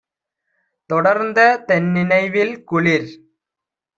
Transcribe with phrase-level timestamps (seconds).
[0.89, 3.07] தொடர்ந்த தென்நினைவில்!- குளிர்